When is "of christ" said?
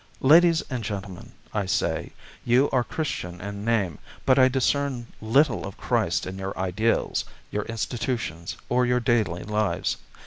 5.63-6.25